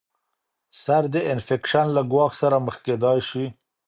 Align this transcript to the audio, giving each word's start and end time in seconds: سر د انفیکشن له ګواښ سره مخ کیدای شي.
سر 0.81 1.03
د 1.13 1.15
انفیکشن 1.31 1.87
له 1.95 2.01
ګواښ 2.11 2.31
سره 2.41 2.57
مخ 2.65 2.75
کیدای 2.85 3.19
شي. 3.29 3.45